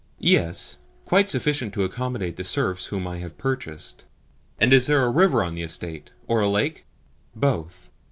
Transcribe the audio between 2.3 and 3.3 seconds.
the serfs whom I